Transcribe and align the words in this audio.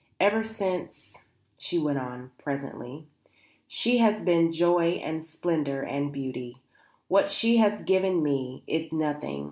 "Ever 0.19 0.43
since," 0.43 1.13
she 1.59 1.77
went 1.77 1.99
on 1.99 2.31
presently, 2.39 3.05
"she 3.67 3.99
has 3.99 4.23
been 4.23 4.51
joy 4.51 4.93
and 4.99 5.23
splendour 5.23 5.81
and 5.83 6.11
beauty. 6.11 6.57
What 7.07 7.29
she 7.29 7.57
has 7.57 7.83
given 7.83 8.23
me 8.23 8.63
is 8.65 8.91
nothing. 8.91 9.39